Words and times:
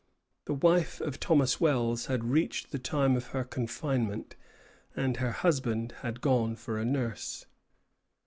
The 0.45 0.55
wife 0.55 0.99
of 0.99 1.19
Thomas 1.19 1.61
Wells 1.61 2.07
had 2.07 2.23
reached 2.23 2.71
the 2.71 2.79
time 2.79 3.15
of 3.15 3.27
her 3.27 3.43
confinement, 3.43 4.35
and 4.95 5.17
her 5.17 5.29
husband 5.29 5.91
had 6.01 6.21
gone 6.21 6.55
for 6.55 6.79
a 6.79 6.85
nurse. 6.85 7.45